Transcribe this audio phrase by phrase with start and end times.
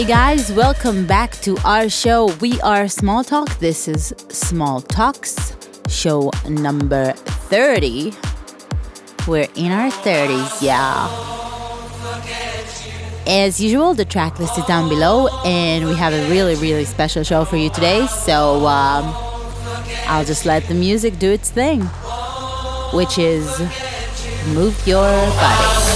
[0.00, 2.34] Hey guys, welcome back to our show.
[2.40, 3.58] We are Small ToK.
[3.58, 8.14] This is Small ToKs, show number 30.
[9.28, 11.06] We're in our 30s, yeah.
[13.26, 17.22] As usual, the track list is down below, and we have a really, really special
[17.22, 18.06] show for you today.
[18.06, 19.04] So um,
[20.06, 21.82] I'll just let the music do its thing,
[22.94, 23.60] which is
[24.54, 25.90] move your body.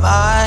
[0.00, 0.37] my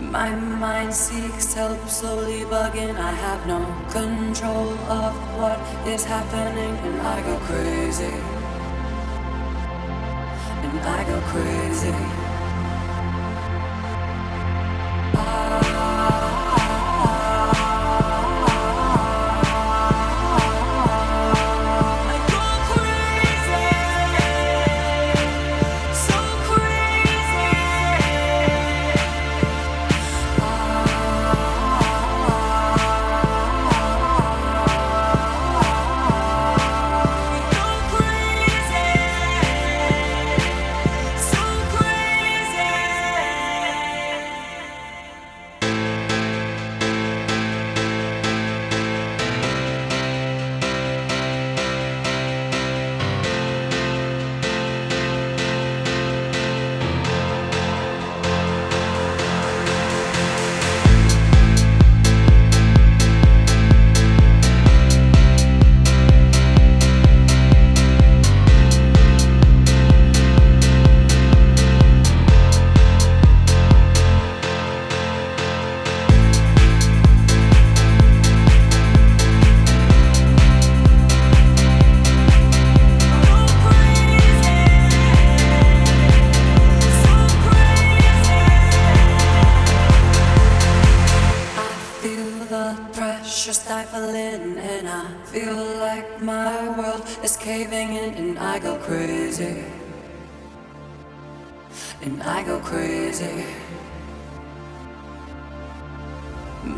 [0.00, 2.96] My mind seeks help, slowly bugging.
[2.96, 8.14] I have no control of what is happening, and I go crazy.
[10.64, 12.25] And I go crazy.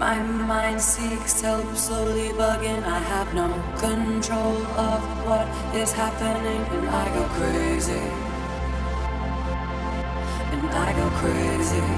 [0.08, 2.82] My mind seeks help, slowly bugging.
[2.82, 3.46] I have no
[3.76, 4.56] control
[4.88, 5.46] of what
[5.76, 8.06] is happening, and I go crazy.
[10.54, 11.88] And I go crazy.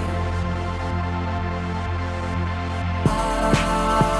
[3.06, 4.19] And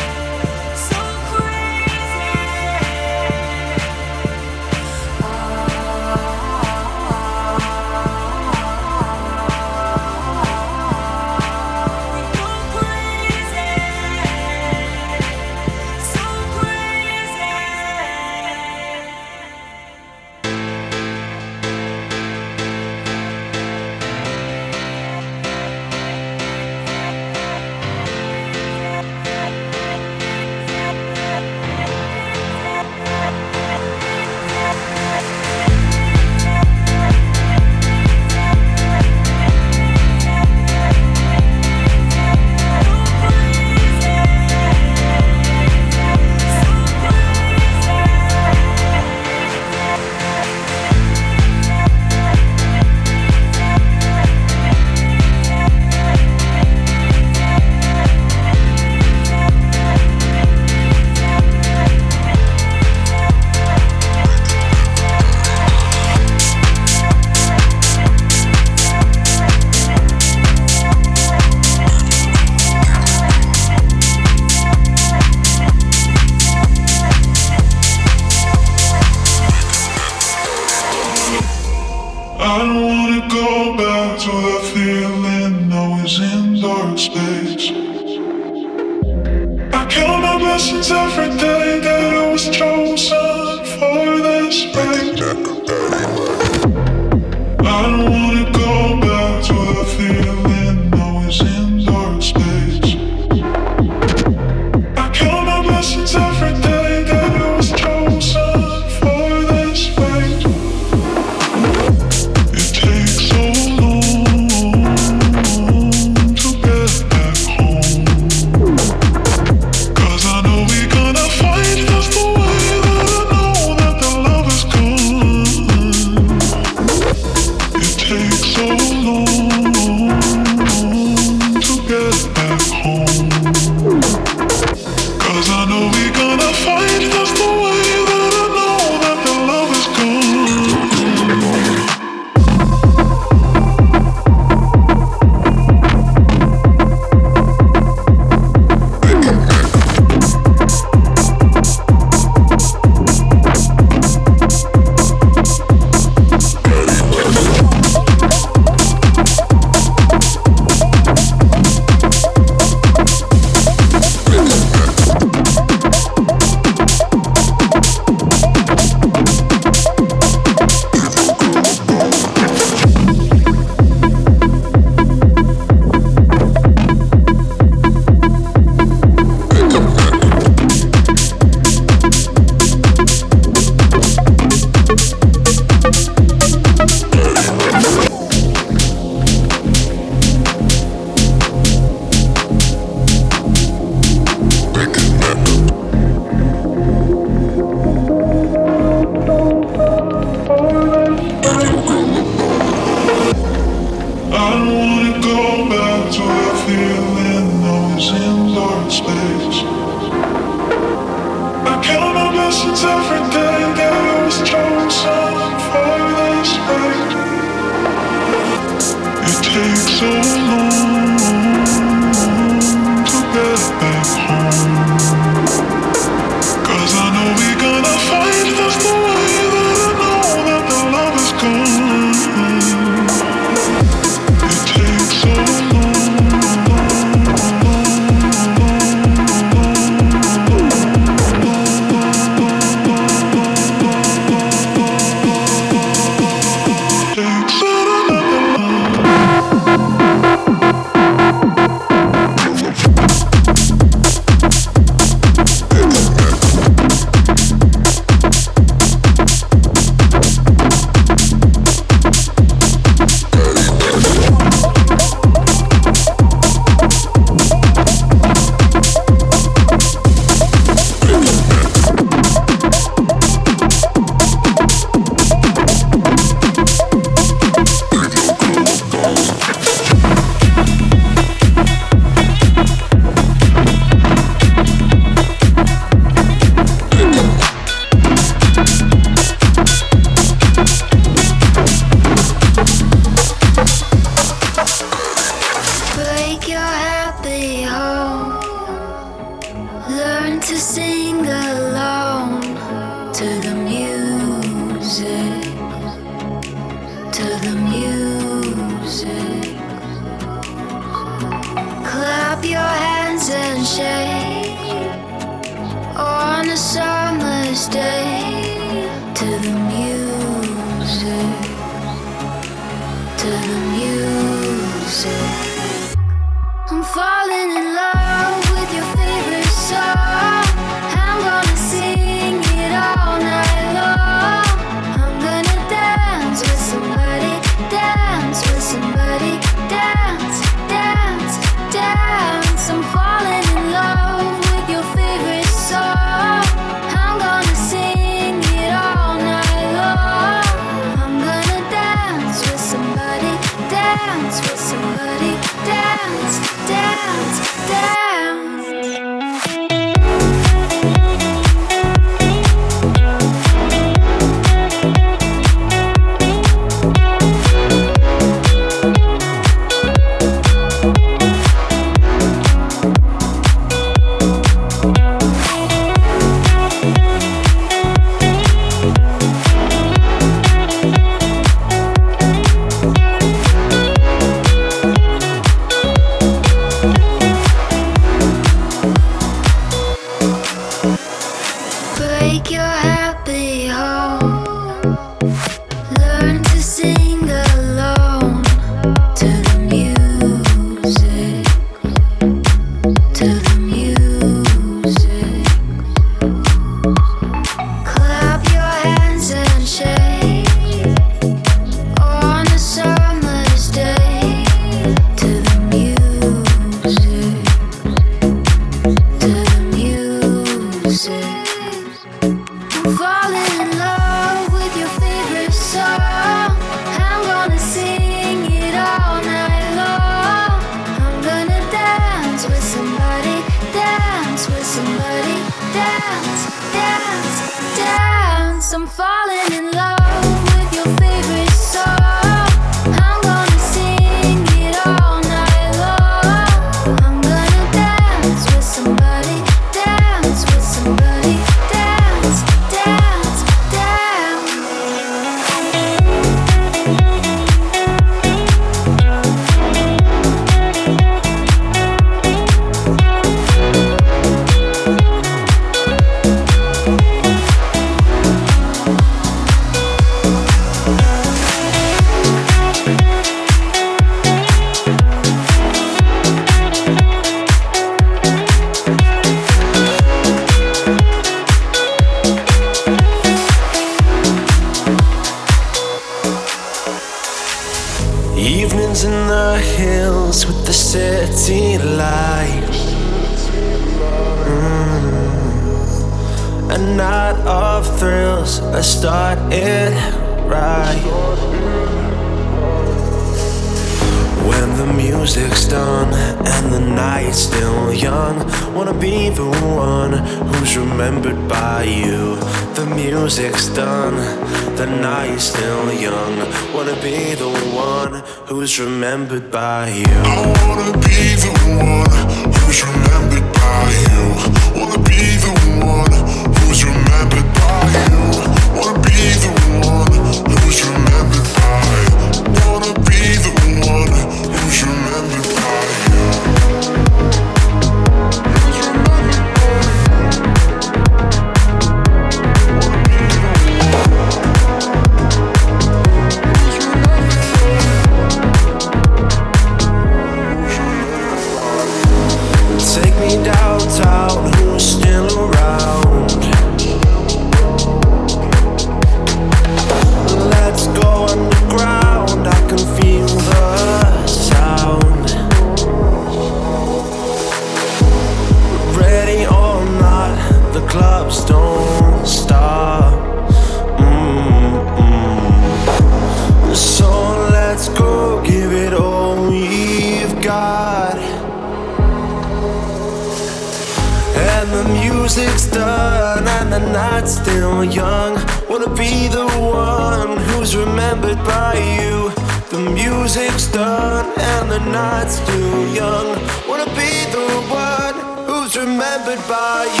[593.33, 596.27] music's done and the night's too young.
[596.67, 600.00] Wanna be the one who's remembered by you.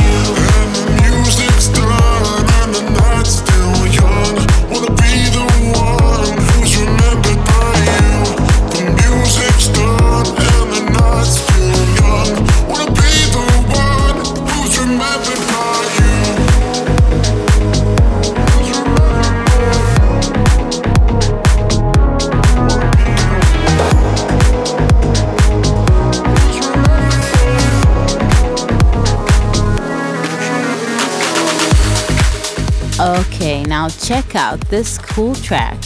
[34.11, 35.79] check out this cool track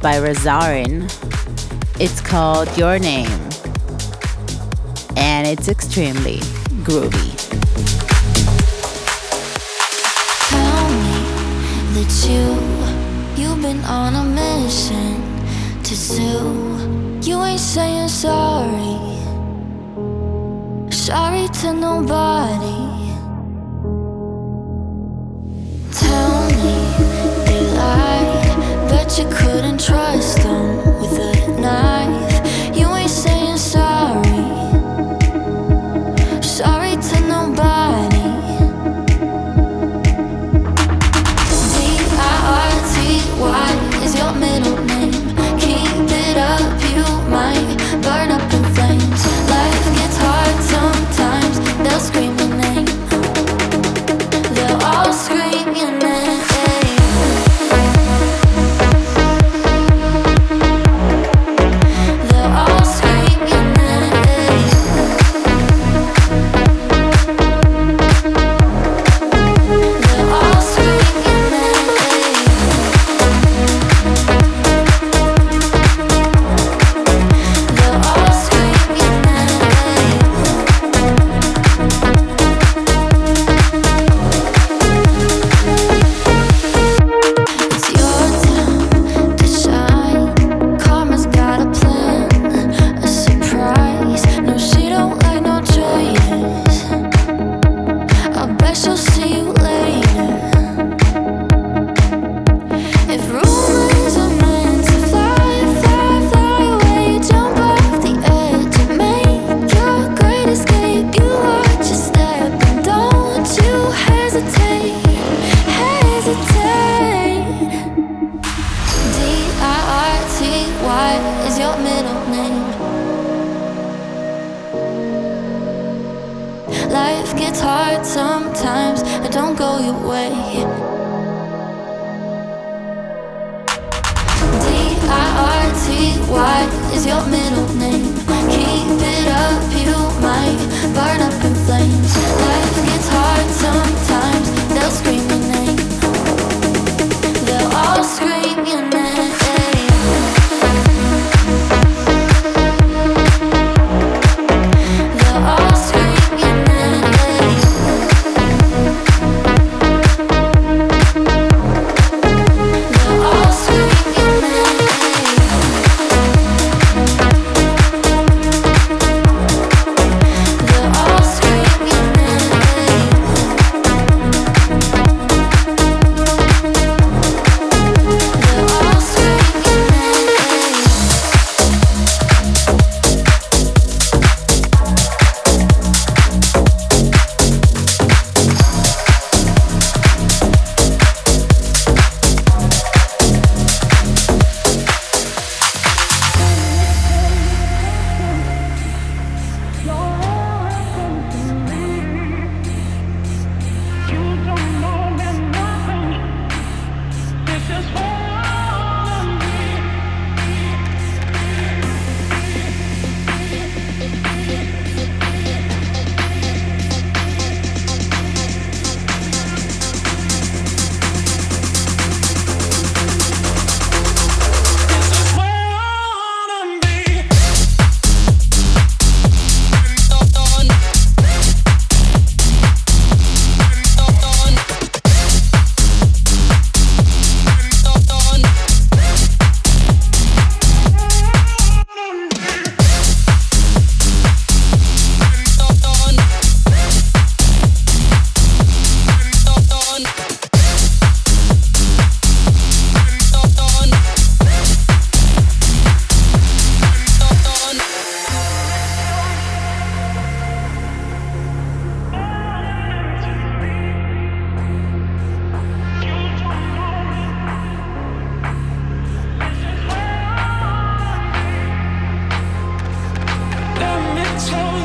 [0.00, 1.02] by REZarin.
[2.00, 3.38] It's called Your Name,
[5.18, 6.38] and it's extremely
[6.86, 7.32] groovy.
[10.48, 11.18] Tell me
[11.92, 15.20] that you, you've been on a mission
[15.82, 17.20] to sue.
[17.20, 19.20] You ain't saying sorry,
[20.90, 22.83] sorry to nobody.
[29.18, 32.23] you couldn't trust them with a knife.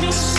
[0.09, 0.38] Peace.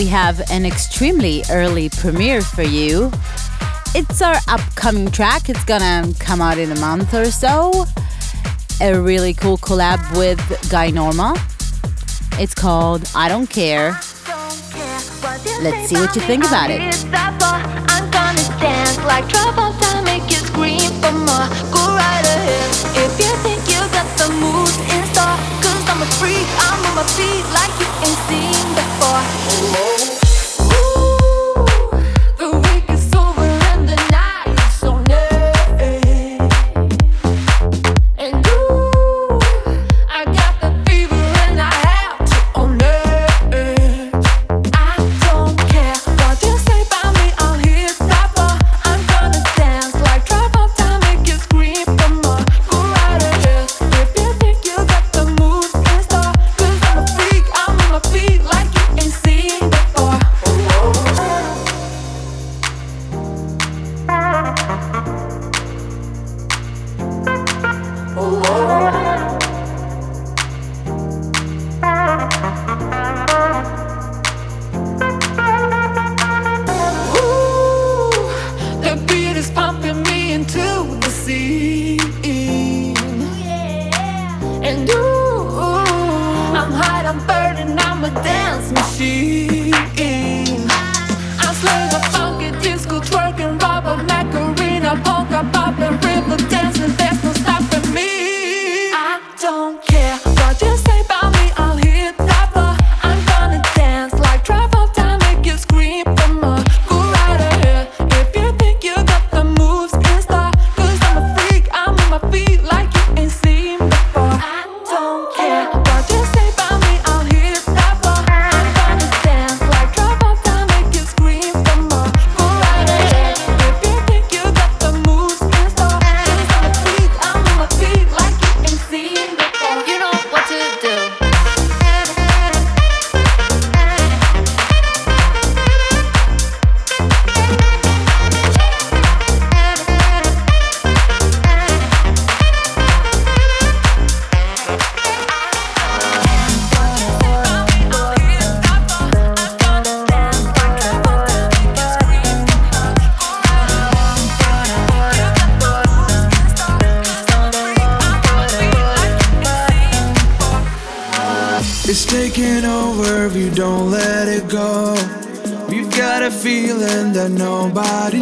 [0.00, 3.12] We have an extremely early premiere for you.
[3.94, 5.50] It's our upcoming track.
[5.50, 7.84] It's gonna come out in a month or so.
[8.80, 11.34] A really cool collab with Guy Norma.
[12.38, 13.90] It's called I Don't Care.
[15.60, 16.80] Let's see what you think about it.
[23.02, 24.28] If you think you got the
[24.96, 25.36] in store.
[25.60, 27.69] Cause I'm a freak, I'm on my feet like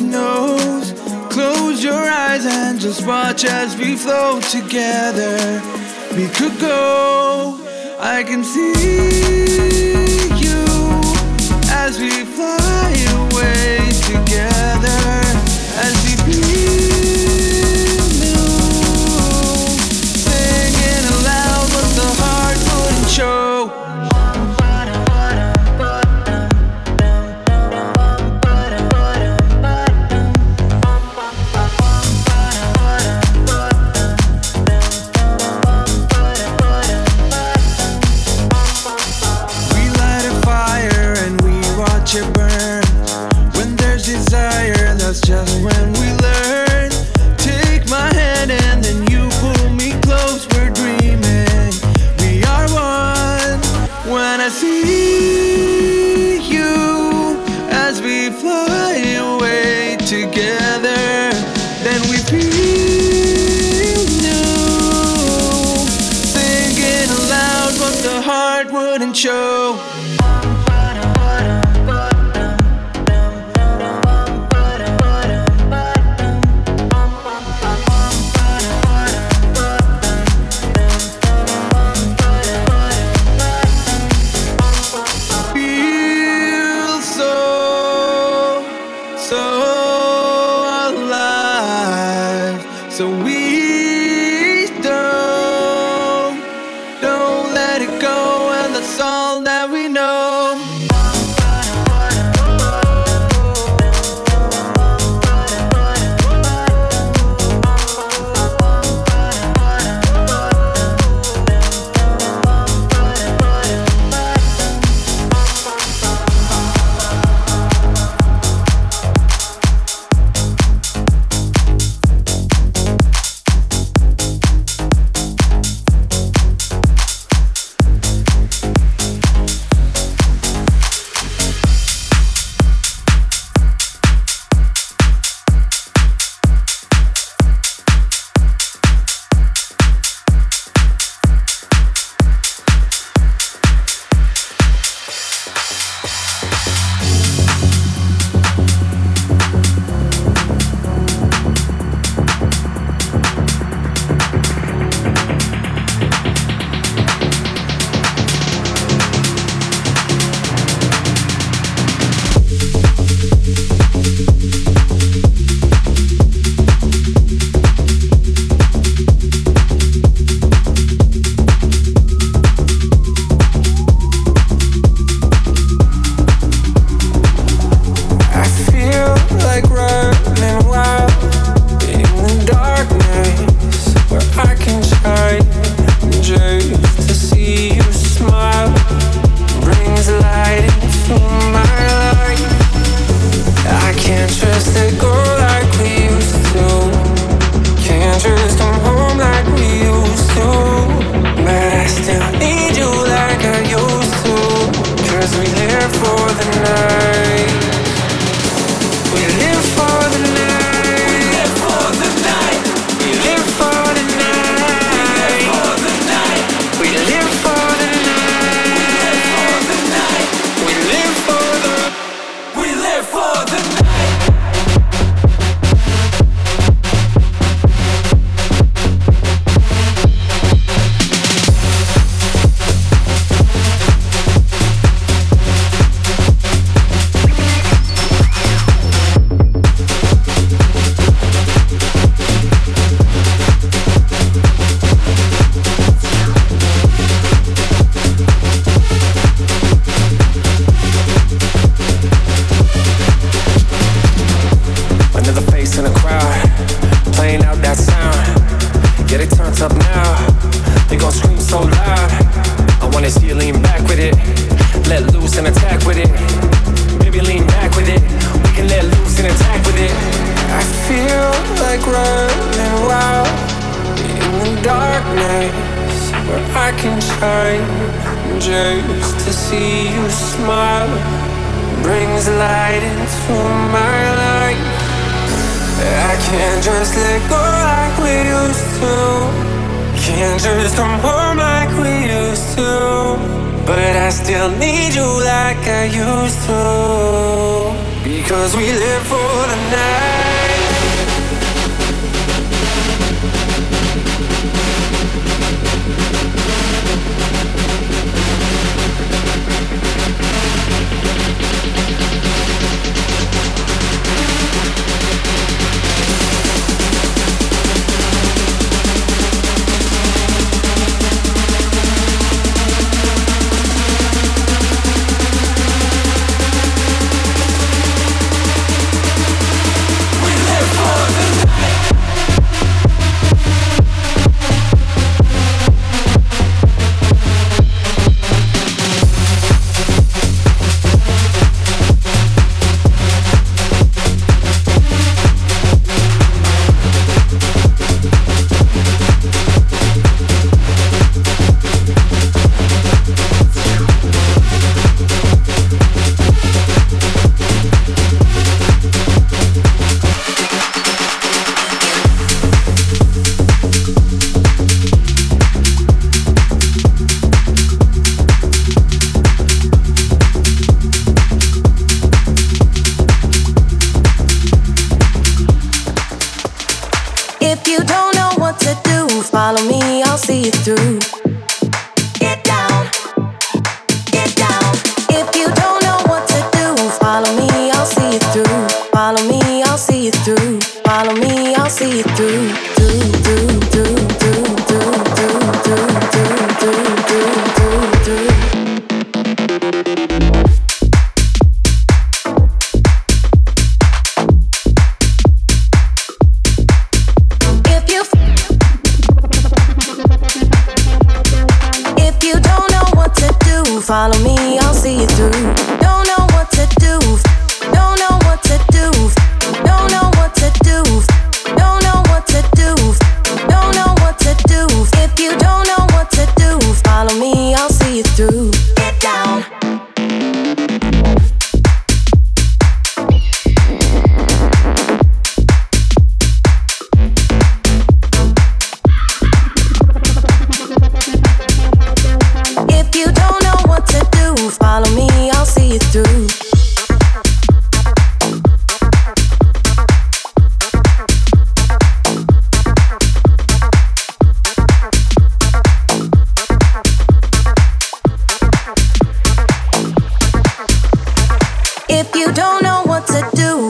[0.00, 0.92] knows.
[1.30, 5.36] Close your eyes and just watch as we flow together.
[6.16, 7.58] We could go,
[7.98, 8.72] I can see
[10.44, 10.64] you
[11.70, 12.90] as we fly
[13.22, 13.78] away
[14.10, 15.00] together.
[15.80, 16.77] As we breathe.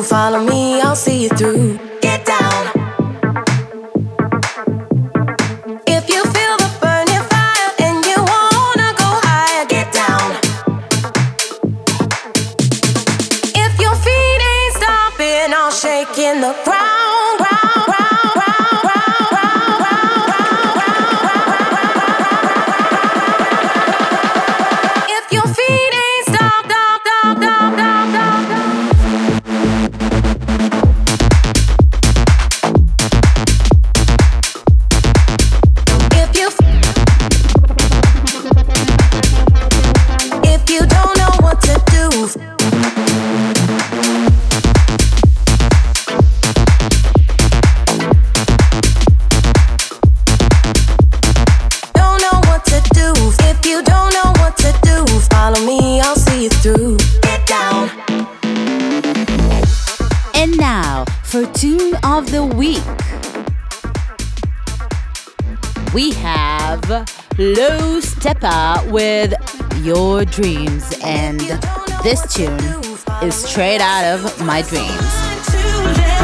[0.08, 1.97] follow me, I'll see you through.
[70.38, 70.96] Dreams.
[71.02, 71.40] And
[72.04, 72.60] this tune
[73.24, 76.17] is straight out of my dreams.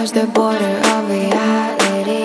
[0.00, 2.24] cross the border of reality.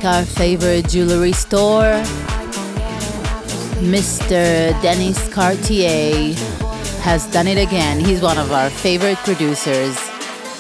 [0.06, 1.99] Our favorite jewelry store,
[3.82, 4.70] Mr.
[4.84, 6.36] Dennis Cartier
[7.01, 7.99] has done it again.
[7.99, 9.97] He's one of our favorite producers.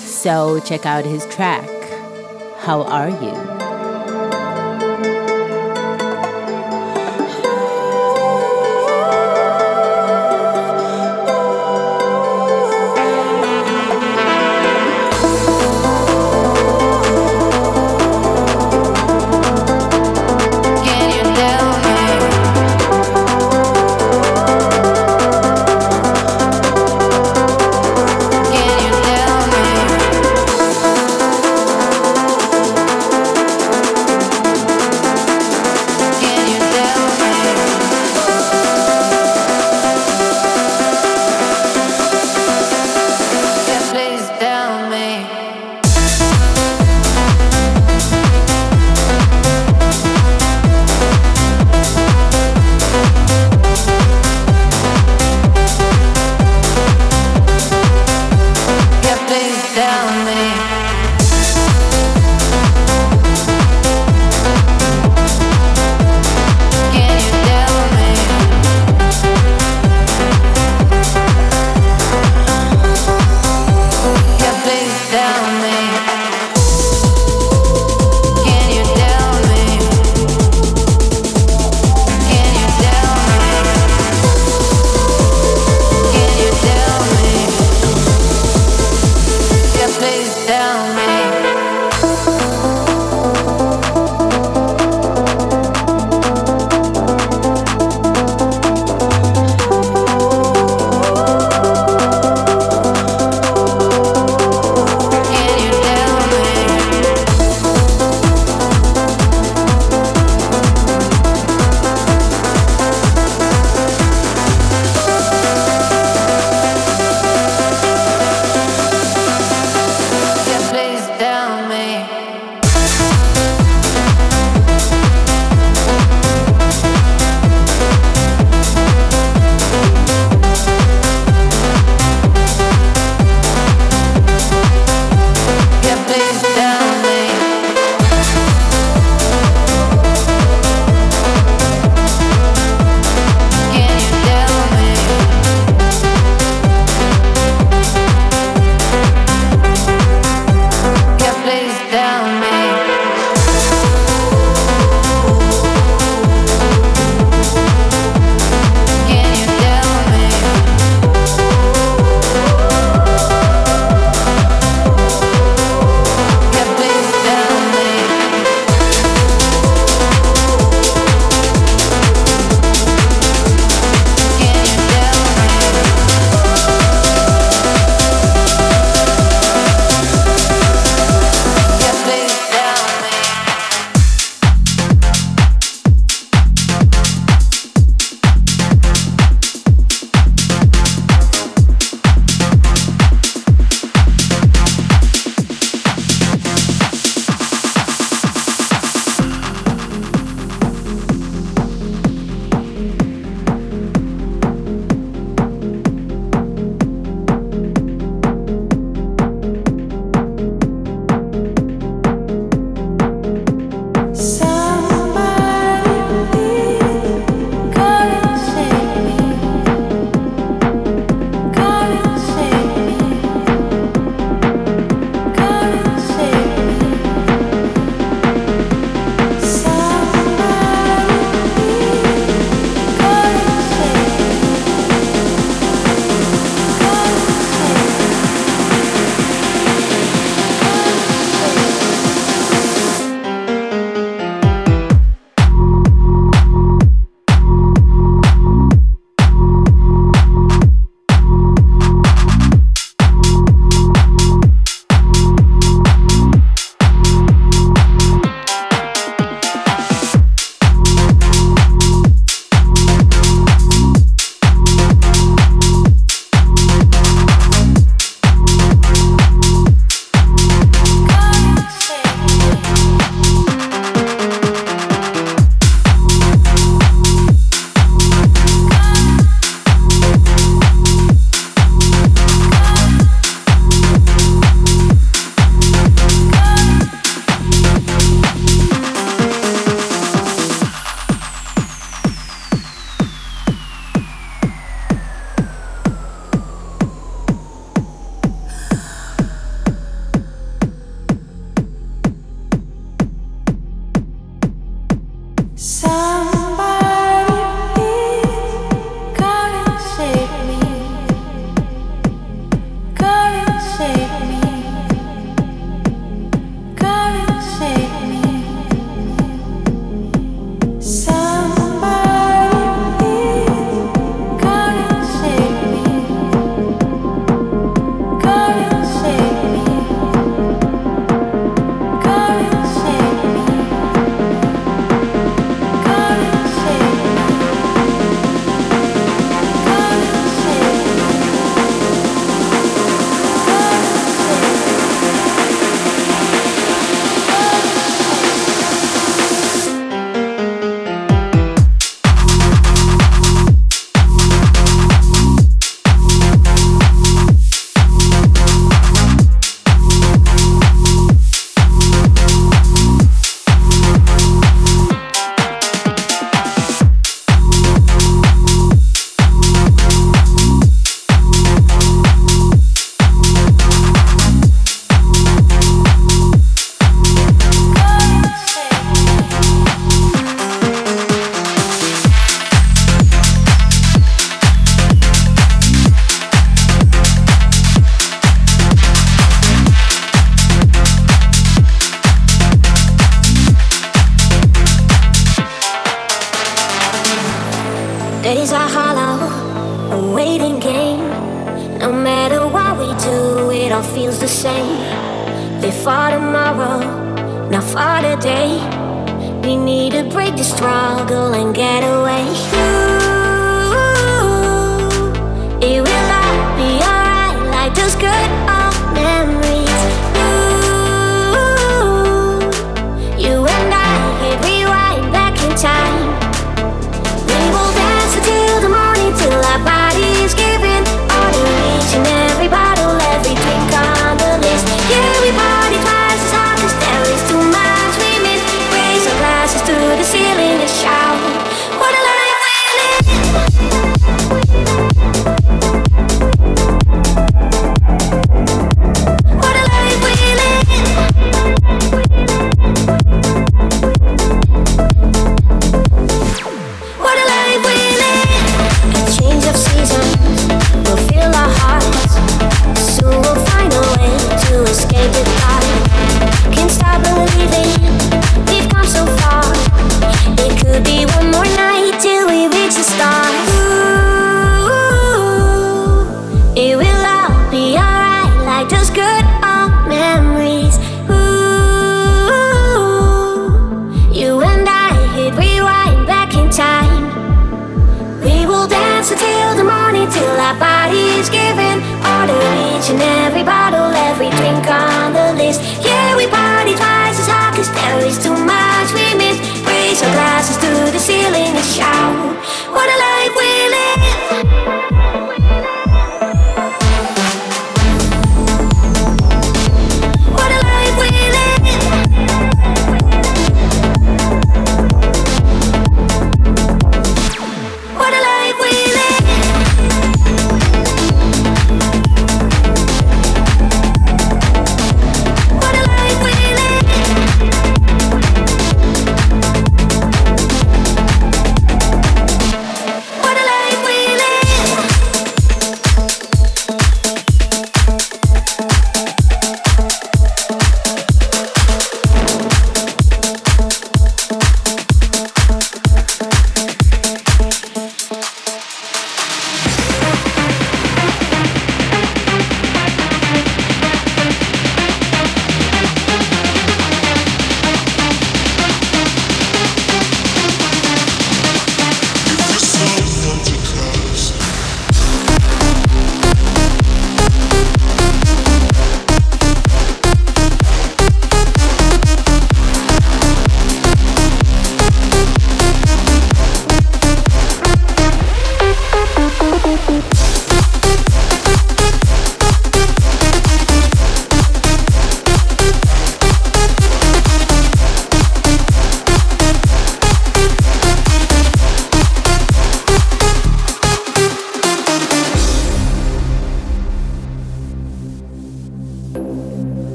[0.00, 1.68] So check out his track,
[2.60, 3.55] How Are You?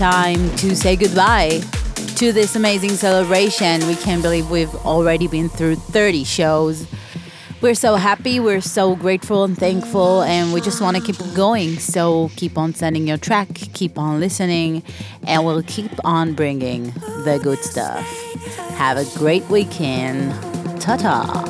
[0.00, 1.60] Time to say goodbye
[2.16, 3.86] to this amazing celebration.
[3.86, 6.86] We can't believe we've already been through 30 shows.
[7.60, 11.78] We're so happy, we're so grateful and thankful, and we just want to keep going.
[11.78, 14.82] So keep on sending your track, keep on listening,
[15.26, 16.84] and we'll keep on bringing
[17.24, 18.06] the good stuff.
[18.78, 20.32] Have a great weekend.
[20.80, 21.49] Ta ta.